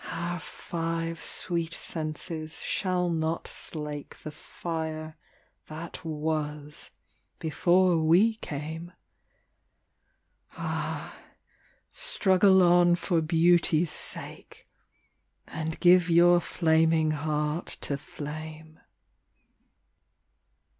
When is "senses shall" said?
1.75-3.07